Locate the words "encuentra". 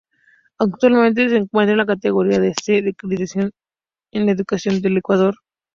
1.37-1.73